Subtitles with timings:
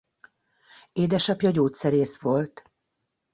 [0.93, 2.63] Édesapja gyógyszerész volt.